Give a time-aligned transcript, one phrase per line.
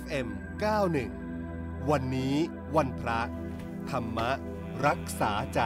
[0.00, 0.28] FM
[1.08, 2.34] 91 วันนี้
[2.76, 3.20] วันพระ
[3.90, 4.18] ธรรม
[4.86, 5.60] รักษาใจ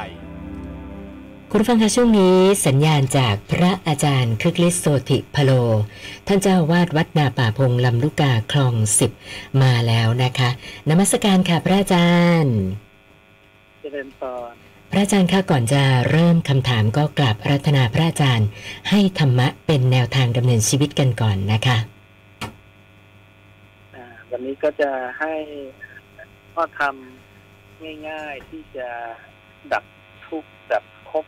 [1.51, 5.51] คุณฟังคะช่วงนี้สัญญาณจากพระอาจารย์คึกฤทธิ์โสติพโล
[6.27, 9.11] ท่านเจ้าวาดวัดนาป่าพงลำลูกกาคลองสิบ
[9.63, 10.51] มาแล้วนะคะ
[10.89, 12.11] นมัสการค่ะพระอาจา
[12.43, 12.57] รย์
[13.83, 14.21] เจริญพ
[14.51, 14.53] ร
[14.91, 18.49] พระอาจารย์คะก่อนจะเริ่มคำถามก็กราบอารัธนาพระอาจารย์
[18.91, 22.02] ให้ธรรมะเป็นแนวทางดำเนินชีวิตกันก่อนนะคะอ่าวั
[24.45, 25.35] นี้ก็จะให้
[26.53, 26.95] ข้อธรรม
[28.09, 28.89] ง่าย ๆที่จะ
[29.73, 29.85] ดับ
[30.27, 31.27] ทุกข์ดับภพ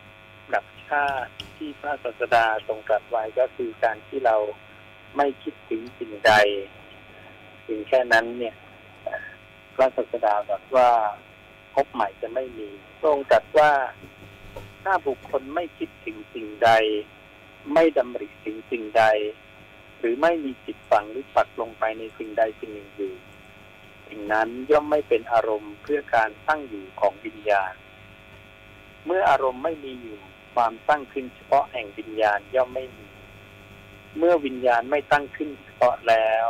[0.54, 4.36] ดับชาติที่พระศาสดาทรงตรัสไว้ก็คือการที่เรา
[5.16, 6.32] ไม่คิดถึงสิ่งใด
[7.66, 8.54] ถึงแค่นั้นเนี่ย
[9.74, 10.90] พระศาสดาตรัสว่า
[11.74, 12.68] ภพใหม่จะไม่มี
[13.02, 13.72] ทรงตรัสว่า
[14.82, 16.70] ถ้าบุคคลไม่คิดถึงสิ่งใด
[17.72, 19.04] ไม่ดำริถึงสิ่งใด
[19.98, 23.12] หรือไม่มีจิตฝังหรือปักลงไปในสิ่งใดสิ่งหนึ่งอยู่
[24.08, 27.74] สิ่งนั้นย่อมไม่เป็นอารมณ์เพื่อการตั้งอยู่ของวิญญาณ
[29.06, 30.18] เมื่ออารมณ์ไม่มีอยู่
[30.54, 33.06] ความตั้งขึ้นเฉพาะแห่งวิญญาณย่อมไม่มี
[34.18, 36.46] เมื่อวิญญาณไม่ตั้งขึ้นเฉพาะแล้ว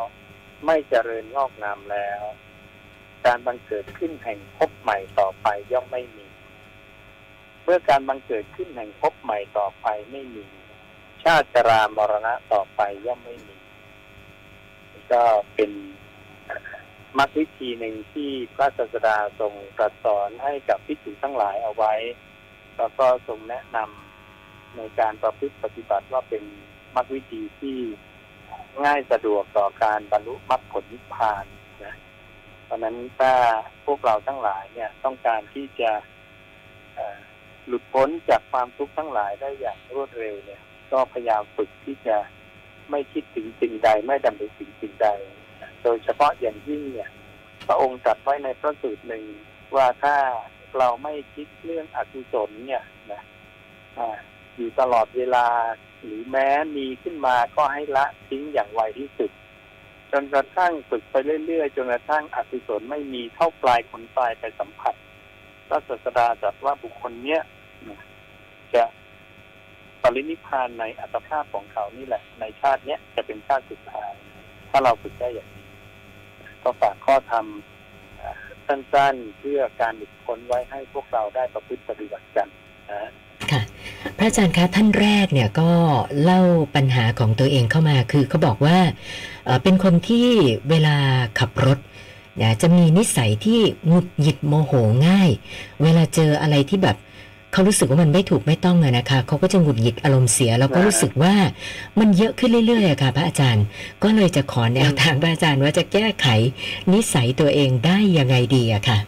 [0.67, 2.23] ไม่เจริญงอกงามแล้ว
[3.27, 6.27] การบังเกิดขึ้นแห่งภพใหม่ต่อไปย่อมไม่มี
[7.65, 10.47] เมื่อการบังเกิดขึ้นแห่งภพใหม่ต่อไปไม่มี
[11.25, 13.57] ชาติชรามรณะต่อไปย่อมไม่มี
[15.13, 15.23] ก็
[15.55, 15.71] เป็น
[17.19, 21.95] มรรควิธีหนึ่งที่พระศาสดาทรงตรัสสอนให้กับพิจิทั้งหลายเอาไว้
[22.77, 26.45] แล้วก็ทรงแนะนำในการประพฤติปฏิบัติว่าเป็น
[26.97, 27.79] มรรควิธีที่
[28.85, 31.45] ง่ายสะดวกต่อการบรรลุมรรคผลนิพพาน
[31.85, 31.95] นะ
[32.65, 33.33] เพราะนั้นถ้า
[33.87, 35.91] พวกเราทั้งหลายเนี่ยต้องการที่จะ
[37.67, 40.63] หลุดพ้นจากความทุกข์ทั้งหลายได้อย่างรวดเร็วเนี่ย
[40.95, 42.17] ก็พยายามฝึกที่จะ
[42.91, 45.09] ไม่คิดถึงสิ่งใดไม่ดำริถึงสิ่งใด
[45.83, 47.11] โดยเฉพาะอย่างยิ่งเนี่ย
[47.67, 49.25] พระองค์ตรัสไว้ในพระสูตรหนึ่ง
[49.75, 50.17] ว่าถ้า
[50.79, 52.83] เราไม่คิดเรื่องอกุศลเนี่ย
[53.13, 53.23] นะ
[54.57, 55.47] อยู่ตลอดเวลา
[56.03, 59.31] หรือแม้มีขึ้นมาก็ให้ละทิ้งอย่างไวที่สุด
[60.13, 61.15] จนกระทั่งฝึกไป
[61.47, 64.95] เรื่อยๆจนกระทั่งอกุศลไม่มีเท่าปลายขนปลายไปสัมผัส
[65.69, 67.43] พระศาสดาตรัสว่าบุคคลเนี้ย
[68.75, 68.85] จะ
[70.05, 74.13] ปรินิพานในอัตภาพของเขานี่แหละ ในชาติเนี้ยจะเป็นชาติสุดท้าย
[74.71, 75.67] ถ้าเราฝึกได้อย่างนี้
[76.63, 77.47] ก็ฝากข้อธรรม
[78.67, 82.49] สั้นๆเพื่อการหลุดพ้นไว้ให้พวกเราได้ประพฤติปฏิบัติกัน
[82.91, 83.11] นะ
[83.51, 83.63] ค่ะ
[84.19, 85.71] พระอาจารย์คะท่านแรกเนี่ยก็
[86.23, 86.41] เล่า
[86.77, 88.79] ปัญหาของตัวเองเข้ามาคือเขาบอกว่า
[89.63, 90.29] เป็นคนที่
[90.71, 90.97] เวลา
[91.39, 91.79] ขับรถ
[92.37, 94.73] เนี่ยจะมีนิสัยที่หงุดหงิดโมโห
[95.07, 95.31] ง่าย
[95.83, 96.97] เวลาเจออะไรที่แบบ
[97.55, 101.35] เขารู้สึกว่ามันไม่ถูกไม่ต้องอะนะคะเขาก็จะหงุดหงิดอารมณ์เสีย แล้วก็รู้สึกว่า
[101.99, 103.65] มันเยอะขึ้นเรื่อยๆอะค่ะพระอาจารย์
[104.03, 106.27] ก็เลยจะขอแนวทางพระอาจารย์ว่าจะแก้ไข
[106.93, 108.99] นิสัยตัวเองได้ยังไงดีอะค่ะ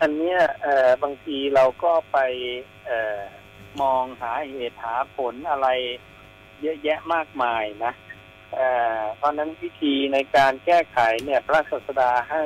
[0.00, 2.18] อันเนี้ยเอ่อบางทีเราก็ไป
[2.86, 3.20] เอ่อ
[3.80, 5.68] มองหาเหตุหาผลอะไร
[6.62, 7.92] เยอะแยะมากมายนะ
[8.54, 8.58] เอ
[8.96, 12.42] อเพราะฉะนั้นวิธีในการแก้ไขเนี่ย พระศาสดาให้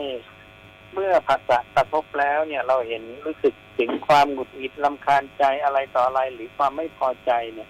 [0.92, 7.68] เมื่อภาษากระทบแล้วเนี่ยเราเห็นรู้สึกถึงความหงุดหงิดลำคาญใจอะไรต่ออะไรหรือความไม่พอใจเนี่ย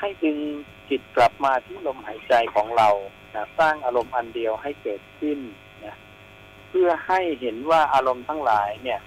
[0.00, 0.38] ให้ดึง
[0.88, 2.88] จิตกลับมาที่ลมหายใจของเรา
[3.34, 5.38] นะสร้างอารมณ์อันเดียวให้เกิดขึ้น
[5.84, 5.96] นะ
[6.68, 9.00] เพื่อให้เห็นว่าอารมณ์ทั้งหลายเนี่ย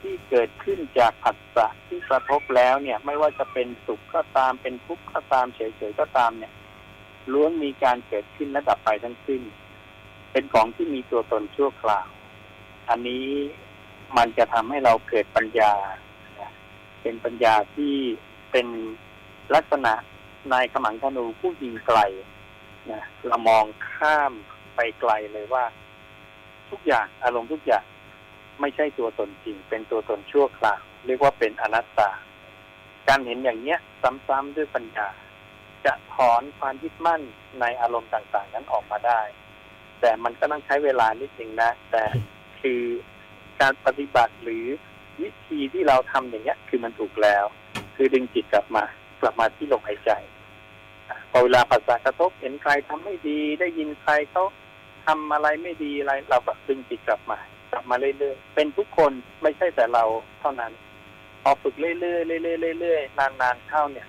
[0.00, 5.60] ที่เกิดขึ้นจากผัสสะที่กระทบแล้วเนี่ย ไม่ว่าจะเป็นสุขก็ตามเป็นทุกข์ก็ตามเฉ
[5.90, 6.52] ยๆก็ตามเนี่ย
[7.32, 9.42] ล้วนมีการเกิดขึ้นและดับไปทั้งสิ้น
[10.32, 12.06] เป็นของที่มีตัวตนชั่วคราว
[12.88, 13.26] อันนี้
[14.16, 15.72] มันจะทำให้เราเกิดปัญญา
[17.02, 17.94] เป็นปัญญาที่
[18.52, 18.66] เป็น
[19.54, 19.94] ลักษณะ
[20.52, 21.98] นายขมังธนูผู้ยิงไกล
[22.90, 24.32] นะเรามองข้าม
[24.74, 25.64] ไปไกลเลยว่า
[26.70, 27.84] ทุกอย่างอารมณ์ทุกอย่าง
[28.60, 32.10] ไม่ใช่ตัวตนจริง เป็นตัวตนชั่วคราวเรียกว่าเป็นอนัตตา
[33.08, 33.78] การเห็นอย่างเนี้ย
[34.28, 35.08] ซ้ำๆด้วยปัญญา
[35.84, 37.22] จะถอนความยึดมั่น
[37.60, 39.20] ในอารมณ์ต่าง ๆ นั้นออกมาได้
[40.00, 42.02] แต่มันก็ต้องใช้เวลานิดนึงนะ แต่
[42.64, 42.82] คือ
[43.60, 44.66] การปฏิบัติหรือ
[45.22, 47.44] วิธีที่เราทำอย่างเนี้ย คือมันถูกแล้ว
[47.96, 48.84] คือดึงจิตกลับมา
[49.20, 50.10] กลับมาที่ลมหายใจ
[51.30, 54.44] พอเวลาภาษากระทบเห็นใครทำไม่ดี ได้ยินใครเขา
[55.06, 57.38] ทำอะไรไม่ดีอะไร เราก็ดึงจิตกลับมา
[57.72, 59.12] กลับมาเรื่อยๆเป็นทุกคน
[59.42, 60.04] ไม่ใช่แต่เรา
[60.40, 60.72] เท่านั้น
[61.42, 62.14] พอฝึกเรื่อยๆเรื่
[62.70, 64.06] อยๆเรื่อยๆนานๆเข้าเนี่ย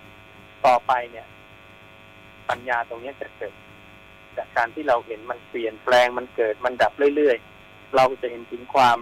[0.65, 1.27] ต่อไปเนี่ย
[2.49, 3.53] ปัญญาตรงนี้จะเกิด
[4.37, 7.54] จากการที่เราเห็นมันเปลี่ยนแปลงมันเกิดมันดับเรื่อยๆ
[7.95, 8.97] เราจะเห็นถึงความ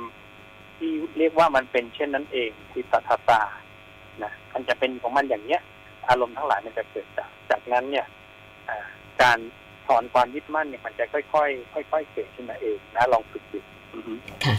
[0.78, 3.42] ที่เรียกว่ามันเป็นเช่นนั้นเองคือตัทตา
[4.24, 5.62] นะมันจะเป็นของมันอย่างเนี้ย
[6.10, 8.08] อารมณ์ทั้งหลายมันจะเกิดจากจากนั้นเนี่ย
[9.22, 9.38] การ
[9.88, 13.60] ถอนความยึดมั่นเนี่ยมันจะค่อยๆค่อยๆเกิดขึ้นมาเองนะลองฝึกดู
[14.46, 14.56] ค่ะ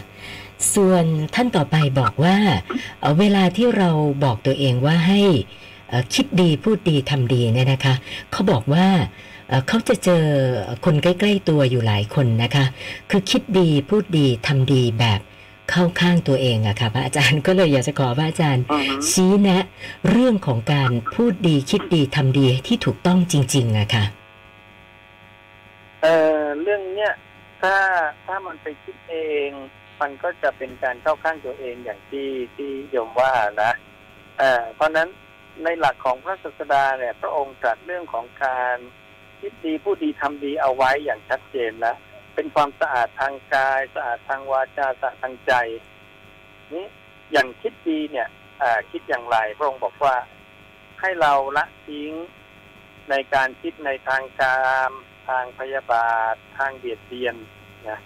[0.75, 1.05] ส่วน
[1.35, 2.35] ท่านต่อไปบอกว่า
[3.01, 3.89] เเวลาที่เรา
[4.23, 5.21] บอกตัวเองว่าให้
[6.13, 7.95] คิดดีพูดดีทำดีเนี่ยนะคะ
[8.31, 8.87] เขาบอกว่า
[9.47, 10.23] เอ่อเขาจะเจอ
[10.85, 12.65] คนใกล้ ๆตัวอยู่หลายคนนะคะ
[13.09, 15.21] คือคิดดีพูดดีทำดีแบบ
[15.71, 19.63] เข้าข้างตัวเองอะค่ะพระอาจารย์ก็เลยอยากจะขอพระอาจารย์อือฮึชี้แนะ
[20.09, 24.05] เรื่องของการพูดดีคิดดีทำดีที่ถูกต้องจริงๆอะค่ะ
[26.01, 27.13] เอ่อเรื่องเนี้ย
[27.61, 27.75] ถ้า
[28.25, 29.15] ถ้ามันไปคิดเอ
[29.47, 29.49] ง
[30.01, 33.33] มันก็จะเป็นการเข้าข้างตัวเองอย่างที่ที่โยมว่า
[33.63, 33.71] นะ
[34.37, 35.09] เอ่อเพราะฉะนั้น
[35.63, 38.77] ในหลักของพระศาสดาเนี่ย พระองค์ตรัสเรื่องของการ
[39.47, 41.97] คิดดีพูดดีทำดีเอาไว้อย่างชัดเจนแล้ว
[42.35, 45.53] เป็นความสะอาดทางกายสะอาดทางวาจาสะอาดทางใจ
[46.73, 46.85] นี่
[47.31, 48.27] อย่างคิดดีเนี่ย
[48.91, 50.15] คิดอย่างไรพระองค์บอกว่า
[50.99, 52.11] ให้เราละทิ้ง
[53.09, 54.91] ในการคิดในทางกาม
[55.27, 57.35] ทางพยาบาท ทางเบียดเบียน
[57.89, 57.99] นะ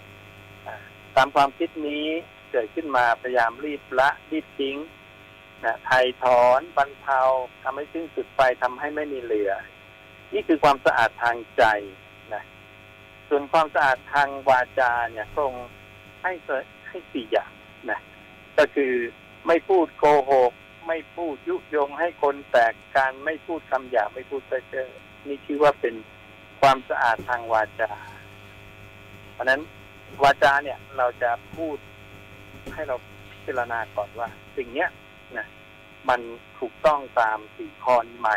[1.16, 2.06] ตามความคิดนี้
[2.50, 4.76] เกิดขึ้นมาพยายามรีบละรีบทิ้ง
[5.64, 7.20] นะไถ่ถอนบรรเทา
[7.62, 9.52] ทำให้สิ้นสุดไปทำให้ไม่มีเหลือ
[10.34, 11.64] นี่คือความสะอาดทางใจ
[12.34, 12.42] นะ
[13.28, 15.54] ส่วนความสะอาดทางวาจาเนี่ยพรง
[16.22, 16.32] ให้
[16.88, 17.52] ให้สี่อย่าง
[17.90, 18.00] นะ
[18.58, 18.92] ก็คือ
[19.46, 20.52] ไม่พูดโกหก
[20.86, 24.88] ไม่พูดยุยงให้คนแตกการไม่พูดคำหยาบไม่พูดเพ้อเจ้อ
[25.26, 25.94] นี่ชื่อว่าเป็น
[26.60, 27.90] ความสะอาดทางวาจา
[29.32, 29.60] เพราะนั้น
[30.22, 31.76] วาจาเนี่ยเราจะพูด
[32.74, 32.96] ให้เรา
[33.30, 34.88] พิจารณาก่อนว่า สิ่งเนี้ย
[35.38, 35.46] นะ
[36.08, 36.20] มัน
[36.58, 38.30] ถูกต้องตามสี่ข้อนี้ไหม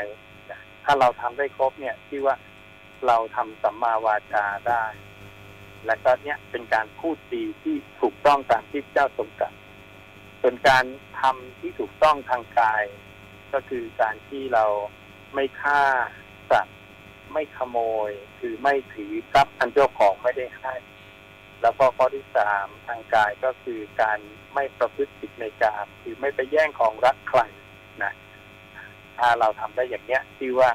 [0.84, 2.36] ถ้าเราทำได้ครบเนี่ยที่ว่า
[3.08, 4.86] เราทำสัมมาวาจาได้
[5.86, 9.54] และก็เนี่ยเป็นการพูดดีที่ถูกต้องตามที่เจ้าทรงตรัส
[10.42, 10.86] ส่วนการ
[11.22, 12.84] ทำที่ถูกต้องทางกาย
[13.54, 14.66] ก็คือการที่เรา
[15.34, 15.82] ไม่ฆ่า
[16.52, 16.80] สัตว์
[17.34, 17.78] ไม่ขโม
[18.10, 20.74] ย คือไม่ถือทรัพย์อันเจ้าของไม่ได้ให้
[21.62, 24.20] แล้วก็ข้อที่สามทางกายก็คือการ
[24.54, 27.42] ไม่ประพฤติผิดในกามคือไม่ไปแย่งของรักใคร
[28.04, 28.14] นะ
[29.20, 30.70] ถ้าเราทำได้อย่างเนี้ยที่ว่า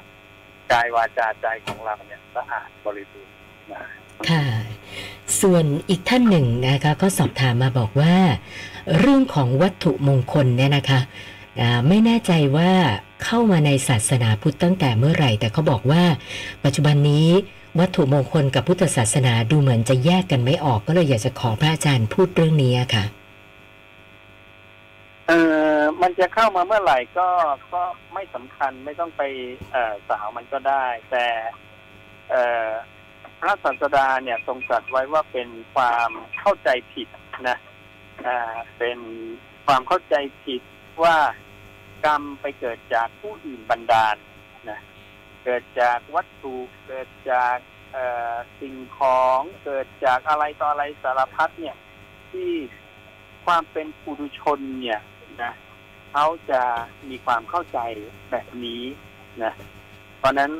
[0.71, 3.33] กายวาจาใจของเราเนี่ยสะอาดบริสุทธิ์
[3.71, 3.81] นะ
[4.29, 4.45] ค่ะ
[5.41, 8.15] ส่วนอีกท่านหนึ่งนะคะก็สอบถามมาบอกว่า
[8.97, 10.99] เรื่องของวัตถุมงคลเนี่ยนะคะ
[11.87, 12.71] ไม่แน่ใจว่า
[13.23, 16.03] เข้ามาในศาสนาพุทธตั้งแต่เมื่อไหร่ แต่เขาบอกว่า
[16.63, 17.27] ปัจจุบันนี้
[17.79, 23.03] วัตถุมงคลกับพุทธศาสนาดูเหมือนจะแยกกันไม่ออกก็เลยอยากจะขอพระอาจารย์พูดเรื่องนี้ค่ะ
[25.29, 25.35] เอ
[25.79, 27.29] อมันจะเข้ามาเมื่อไหร่ก็
[27.73, 27.83] ก็
[28.13, 29.21] ไม่สำคัญไม่ต้องไป
[29.71, 31.25] เอ่อสาวมันก็ได้ แต่
[32.29, 32.71] เอ่อ
[33.39, 36.09] พระศาสดาเนี่ยทรงตรัสไว้ว่าเป็นความ
[36.39, 37.07] เข้าใจผิด
[37.47, 37.57] นะ
[38.27, 38.99] อ่าเป็น
[39.65, 40.15] ความเข้าใจ
[40.45, 40.61] ผิด
[41.03, 41.17] ว่า
[42.05, 44.15] กรรมไปเกิดจากผู้อื่นบันดาล
[44.69, 44.79] นะ
[45.43, 46.55] เกิดจากวัตถุ
[46.85, 47.57] เกิดจาก
[47.93, 51.77] เอ่อสิ่งของเกิดจากอะไรต่ออะไรสารพัดเนี่ย
[52.31, 52.51] ที่
[53.45, 55.01] ความเป็นปุถุชนเนี่ย
[55.43, 55.53] นะ
[56.11, 56.61] เขาจะ
[57.09, 57.79] มีความเข้าใจ
[58.31, 58.83] แบบนี้
[59.43, 59.53] นะ
[60.17, 60.51] เพราะนั้น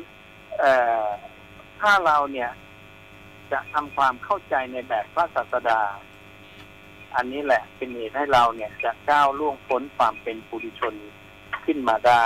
[1.80, 2.50] ถ้าเราเนี่ย
[3.52, 5.80] จะทำความเข้าใจในแบบพระศาสดา
[7.16, 10.94] อันนี้แหละเป็นเหตุให้เราเนี่ยจะก้าวล่วงพ้นความเป็นปุถุชน
[11.64, 12.24] ขึ้นมาได้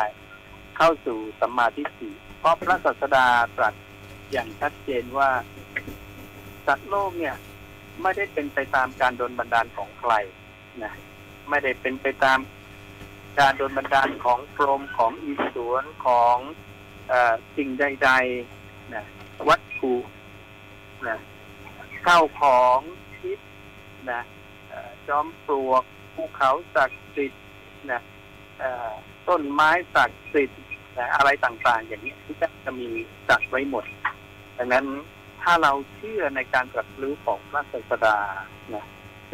[0.77, 3.27] เข้าสู่สัมมาทิฏฐิเพราะพระศาสดา
[3.57, 3.75] ตรัส
[4.33, 5.31] อย่างชัดเจนว่า
[6.67, 7.37] สัตว์โลกเนี่ย
[8.03, 10.13] ไม่ได้เป็นไปตามการโดนบันดาลของใคร
[10.85, 10.93] นะ
[11.49, 12.39] ไม่ได้เป็นไปตาม
[13.39, 16.37] การโดนบันดาลของพรมของอีสวนของ
[17.13, 17.15] อ
[17.57, 19.05] สิ่งใดๆนะ
[19.49, 19.95] วัตถุ
[21.09, 21.19] นะ
[22.07, 22.79] ข้าของ
[23.19, 23.39] ทิพ
[24.11, 24.23] นะ
[25.09, 25.85] จอมปลวก
[26.15, 27.43] ภูเขาศักดิ์สิทธิ์
[27.91, 28.01] นะ
[29.29, 30.63] ต้นไม้ศักดิ์สิทธิ์
[30.99, 32.89] นะอะไรต่างๆ อย่างนี้ที่จะมี
[33.29, 33.85] จัดไว้หมด
[34.59, 34.87] ดังนั้น
[35.43, 38.19] ถ้าเราเชื่อในการตรัสรู้ของพระศาสดา
[38.75, 38.85] นะ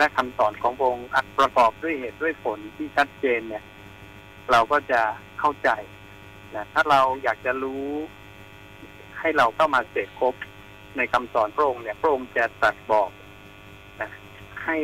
[0.01, 3.65] และคำสอนขององค์ประกอบด้วยเหตุด้วยผลที่ชัดเจนเนี่ย
[4.51, 5.01] เราก็จะ
[5.39, 5.71] เข้าใจ
[6.57, 7.87] นะถ้าเราอยากจะรู้
[9.19, 10.35] ให้เราเข้ามาเสกครบ
[10.97, 13.11] ในคำสอนพระองค์เนี่ยพระองค์จะตรัสบอก
[14.01, 14.11] นะ
[14.65, 14.77] ให้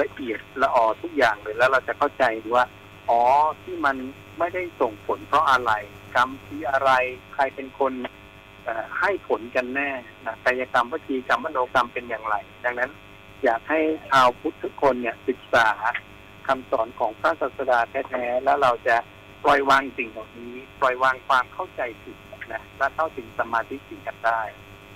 [0.00, 2.24] ละเอียดละออทุกอย่างเลยแล้วเราจะเข้าใจ
[2.54, 2.64] ว่า
[3.10, 3.22] อ๋อ
[3.62, 3.96] ที่มัน
[4.38, 5.72] ไม่ได้ส่งผลเพราะอะไร
[6.14, 6.90] กรรมที่อะไร
[7.34, 7.92] ใครเป็นคน
[9.00, 9.90] ให้ผลกันแน่
[10.26, 12.90] นะกายกรรมวจีกรรมมโนกรรมเป็นอย่างไร ดังนั้น
[13.44, 13.80] อยากให้
[14.10, 15.68] ชาวพุทธทุกคนเนี่ยศึกษา
[16.46, 18.96] คำสอนของพระศาสดาแท้ๆแล้วเราจะ
[19.44, 22.16] ปล่อยวางสิ่งเหล่านี้ ปล่อยวางความเข้าใจผิด
[22.52, 24.40] นะและเข้าถึงสมาธิสิ่งกันได้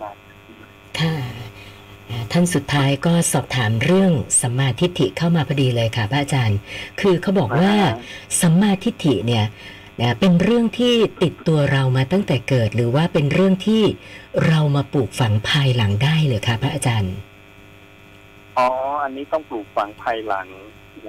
[0.02, 0.14] นะ
[0.98, 1.16] ค่ะ
[2.08, 6.58] อ่าท่านสุดท้ายก็สอบถามเรื่องสัมมาทิฏฐิเข้ามาพอดีเลยค่ะพระอาจารย์
[7.00, 7.74] คือเขาบอกว่า
[8.40, 9.44] สัมมาทิฏฐิเนี่ย
[10.20, 13.82] เป็นเรื่องที่ติดตัวเรามาตั้งแต่เกิด หรือว่าเป็นเรื่องที่
[14.46, 17.14] เรามาปลูกฝังภายหลังได้เลยคะพระอาจารย์
[18.58, 18.68] อ๋อ
[19.02, 20.48] อันนี้ต้องปลูกฝังภายหลัง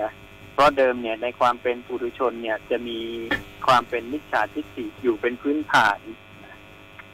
[0.02, 0.12] นะ
[0.54, 3.00] เพราะเดิมเนี่ยในความเป็นปุถุชนเนี่ยจะมี
[3.68, 6.00] ความเป็นมิจฉาทิฏฐิอยู่เป็นพื้นฐาน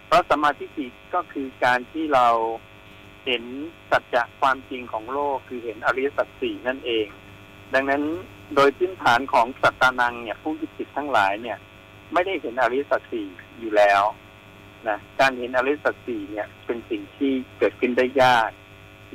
[0.08, 2.28] เพราะสมาทิฏฐิก็คือการที่เรา
[3.26, 3.44] เห็น
[3.92, 7.08] สัจจะความจริงของโลกคือเห็นอริยสัจสี่นั่นเอง
[7.74, 8.04] ดังนั้น
[8.56, 11.58] โดยพื้นฐานของสัตตานังเนี่ยผู้ยึดติดทั้งหลายเนี่ย
[12.14, 13.28] ไม่ได้เห็นอริยสัจสี่
[13.60, 14.02] อยู่แล้ว
[14.88, 18.50] นะการเห็นอริยสัจสี่เนี่ยเป็นสิ่งที่เกิดขึ้นได้ยาก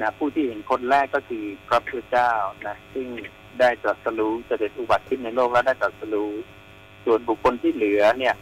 [0.03, 2.33] นะผู้ที่เห็นคนแรกก็คือพระพุทธเจ้า
[2.67, 3.07] นะซึ่ง
[3.61, 6.31] ได้ตรัสรู้เสด็จอุบัติขึ้นในโลกแล้วได้ตรัสรู้
[7.05, 8.35] ส่วนบุคคลที่เหลือเนี่ย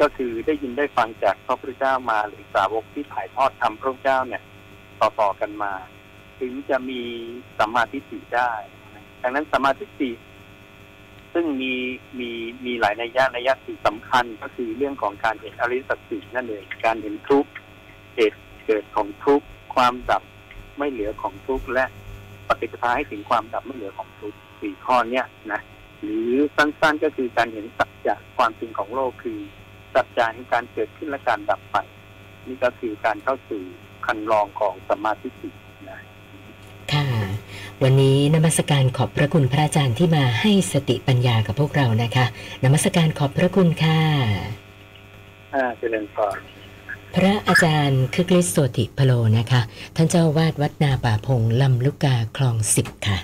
[0.00, 4.42] ก็คือได้ยินได้ฟังจากพระพุทธเจ้ามาหรือสาวกที่ถ่ายทอดธรรมพระพุทธเจ้าเนี่ย
[5.00, 5.72] ต่อๆกันมา
[6.40, 7.00] ถึงจะมี
[7.58, 8.52] สัมมาทิฏฐิได้
[9.22, 10.10] ดังนั้นสัมมาทิฏฐิ
[11.34, 11.72] ซึ่งมี
[12.18, 12.30] มี
[12.64, 17.50] มีหลายนัยยะนัยยะที่สำคัญก็คือเรื่องของการเห็นอริสัจสี่นั่นเองการเห็นทุกข์
[18.14, 20.22] เหตุเกิดของทุกข์ความดับ
[20.80, 21.84] ไม่เหลือของทุกข์และ
[22.48, 25.60] ปฏิปทาให้ถึงความดับไม่เหลือของทุกข์สี่ข้อเนี้ยนะ
[26.02, 29.38] หรือสั้นๆก็คือการเห็นสัจจะความจริงของโลกคือ
[29.94, 31.76] สัจจะแห่งการเกิดขึ้นและการดับไป
[32.46, 33.62] นี่ก็คือการเข้าสู่
[34.06, 35.48] คันลองของสมมาธิฏฐิ
[35.88, 36.00] นะ
[36.92, 37.06] ค่ะ
[37.82, 42.26] วันนี้นมัสการขอบพระคุณพระอาจารย์ที่มาให้สติปัญญากับพวกเรานะคะ
[42.64, 44.00] นมัสการขอบพระคุณค่ะ
[45.54, 46.38] อ่าเจริญพร
[47.16, 49.60] พระอาจารย์คึกฤทธิ์โสติพโลนะคะ
[49.96, 53.18] ท่านเจ้าวาดวัดนาป่าพงลำลูกกาคลองสิบค่ะ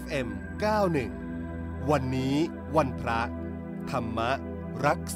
[0.00, 0.28] FM
[1.08, 2.34] 91วันนี้
[2.76, 3.20] วันพระ
[3.90, 4.18] ธรรม
[4.86, 5.10] รักษา